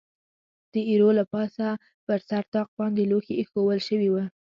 د 0.73 0.75
ایرو 0.89 1.09
له 1.19 1.23
پاسه 1.33 1.67
پر 2.05 2.19
سر 2.29 2.43
طاق 2.53 2.67
باندې 2.79 3.09
لوښي 3.11 3.33
اېښوول 3.37 3.79
شوي 3.89 4.09
و. 4.11 4.15